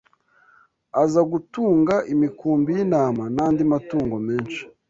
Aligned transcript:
aza 1.01 1.21
gutunga 1.31 1.95
imikumbi 2.13 2.69
y’intama 2.77 3.23
n’andi 3.35 3.63
matungo 3.71 4.15
menshi 4.27 4.61